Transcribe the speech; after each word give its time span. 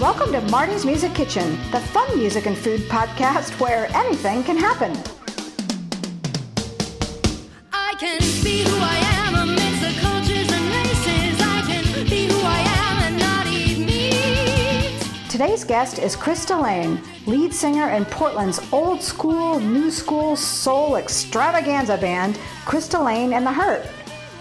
Welcome 0.00 0.30
to 0.30 0.40
Marty's 0.42 0.86
Music 0.86 1.12
Kitchen, 1.12 1.58
the 1.72 1.80
fun 1.80 2.16
music 2.16 2.46
and 2.46 2.56
food 2.56 2.82
podcast 2.82 3.58
where 3.58 3.90
anything 3.96 4.44
can 4.44 4.56
happen. 4.56 4.92
I 7.72 7.94
can 7.98 8.20
be 8.44 8.62
who 8.62 8.76
I 8.76 8.96
am 9.16 9.34
amidst 9.48 9.80
the 9.82 10.00
cultures 10.00 10.52
and 10.52 10.64
races. 10.70 11.40
I 11.40 11.62
can 11.66 12.08
be 12.08 12.28
who 12.28 12.38
I 12.38 12.60
am 12.60 13.02
and 13.02 13.18
not 13.18 13.46
eat 13.48 13.84
meat. 13.84 15.28
Today's 15.28 15.64
guest 15.64 15.98
is 15.98 16.14
Krista 16.14 16.62
Lane, 16.62 17.02
lead 17.26 17.52
singer 17.52 17.90
in 17.90 18.04
Portland's 18.04 18.60
old 18.72 19.02
school, 19.02 19.58
new 19.58 19.90
school 19.90 20.36
soul 20.36 20.94
extravaganza 20.94 21.98
band, 21.98 22.38
Krista 22.66 23.04
Lane 23.04 23.32
and 23.32 23.44
the 23.44 23.52
Hurt. 23.52 23.84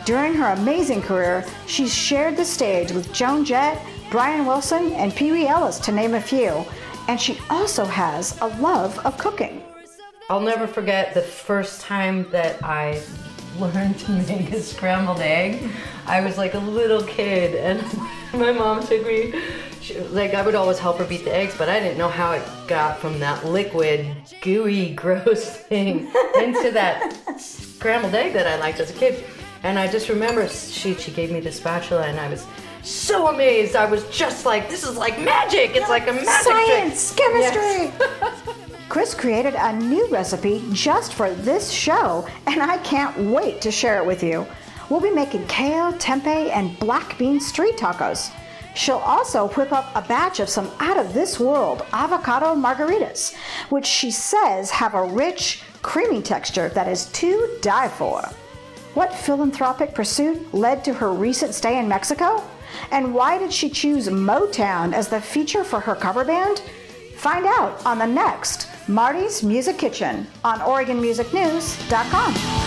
During 0.05 0.35
her 0.35 0.51
amazing 0.51 1.01
career, 1.01 1.43
she's 1.65 1.93
shared 1.93 2.37
the 2.37 2.45
stage 2.45 2.91
with 2.91 3.11
Joan 3.11 3.43
Jett, 3.43 3.83
Brian 4.09 4.45
Wilson, 4.45 4.93
and 4.93 5.13
Pee 5.13 5.31
Wee 5.31 5.47
Ellis, 5.47 5.79
to 5.79 5.91
name 5.91 6.15
a 6.15 6.21
few. 6.21 6.65
And 7.07 7.19
she 7.19 7.37
also 7.49 7.85
has 7.85 8.39
a 8.41 8.47
love 8.59 8.97
of 9.05 9.17
cooking. 9.17 9.63
I'll 10.29 10.41
never 10.41 10.67
forget 10.67 11.13
the 11.13 11.21
first 11.21 11.81
time 11.81 12.29
that 12.31 12.61
I 12.63 13.01
learned 13.59 13.97
to 13.99 14.11
make 14.11 14.51
a 14.51 14.61
scrambled 14.61 15.19
egg. 15.19 15.69
I 16.05 16.21
was 16.21 16.37
like 16.37 16.53
a 16.53 16.59
little 16.59 17.03
kid, 17.03 17.55
and 17.55 17.81
my 18.33 18.51
mom 18.51 18.85
took 18.85 19.05
me. 19.05 19.33
Like 20.09 20.33
I 20.33 20.41
would 20.41 20.55
always 20.55 20.79
help 20.79 20.97
her 20.97 21.05
beat 21.05 21.23
the 21.23 21.33
eggs, 21.33 21.55
but 21.57 21.69
I 21.69 21.79
didn't 21.79 21.97
know 21.97 22.09
how 22.09 22.33
it 22.33 22.43
got 22.67 22.99
from 22.99 23.19
that 23.19 23.45
liquid, 23.45 24.05
gooey, 24.41 24.93
gross 24.93 25.49
thing 25.49 26.07
into 26.41 26.71
that 26.71 27.39
scrambled 27.39 28.13
egg 28.13 28.33
that 28.33 28.47
I 28.47 28.57
liked 28.57 28.81
as 28.81 28.89
a 28.89 28.93
kid. 28.93 29.23
And 29.63 29.79
I 29.79 29.87
just 29.87 30.09
remember 30.09 30.47
she 30.49 30.93
she 30.95 31.11
gave 31.11 31.31
me 31.31 31.39
the 31.39 31.51
spatula, 31.51 32.05
and 32.05 32.19
I 32.19 32.29
was 32.29 32.45
so 32.83 33.27
amazed. 33.27 33.75
I 33.75 33.85
was 33.85 34.07
just 34.09 34.45
like, 34.45 34.69
this 34.69 34.83
is 34.83 34.97
like 34.97 35.19
magic. 35.21 35.75
It's 35.75 35.89
like 35.89 36.07
a 36.07 36.13
magic 36.13 36.51
trick. 36.51 36.67
Science, 36.67 37.15
chemistry. 37.15 37.93
Yes. 38.21 38.49
Chris 38.89 39.13
created 39.13 39.53
a 39.55 39.73
new 39.73 40.07
recipe 40.07 40.63
just 40.71 41.13
for 41.13 41.29
this 41.33 41.71
show, 41.71 42.25
and 42.45 42.61
I 42.61 42.77
can't 42.79 43.17
wait 43.31 43.59
to 43.61 43.71
share 43.71 43.97
it 43.97 44.05
with 44.05 44.23
you. 44.23 44.47
We'll 44.89 45.01
be 45.01 45.11
making 45.11 45.45
kale, 45.47 45.91
tempeh, 45.93 46.49
and 46.51 46.79
black 46.79 47.17
bean 47.17 47.41
street 47.41 47.75
tacos. 47.77 48.31
She'll 48.75 48.97
also 48.97 49.49
whip 49.49 49.73
up 49.73 49.91
a 49.95 50.07
batch 50.07 50.39
of 50.39 50.47
some 50.47 50.71
out 50.79 50.97
of 50.97 51.13
this 51.13 51.39
world 51.39 51.85
avocado 51.91 52.55
margaritas, 52.55 53.35
which 53.69 53.85
she 53.85 54.11
says 54.11 54.69
have 54.69 54.93
a 54.93 55.03
rich, 55.03 55.63
creamy 55.81 56.21
texture 56.21 56.69
that 56.69 56.87
is 56.87 57.07
to 57.13 57.57
die 57.61 57.89
for. 57.89 58.23
What 58.97 59.13
philanthropic 59.13 59.93
pursuit 59.93 60.51
led 60.55 60.83
to 60.85 60.93
her 60.95 61.13
recent 61.13 61.53
stay 61.53 61.77
in 61.77 61.87
Mexico? 61.87 62.43
And 62.89 63.13
why 63.13 63.37
did 63.37 63.53
she 63.53 63.69
choose 63.69 64.07
Motown 64.07 64.91
as 64.91 65.07
the 65.07 65.21
feature 65.21 65.63
for 65.63 65.79
her 65.79 65.93
cover 65.93 66.25
band? 66.25 66.63
Find 67.15 67.45
out 67.45 67.85
on 67.85 67.99
the 67.99 68.07
next 68.07 68.67
Marty's 68.87 69.43
Music 69.43 69.77
Kitchen 69.77 70.25
on 70.43 70.61
OregonMusicNews.com. 70.61 72.66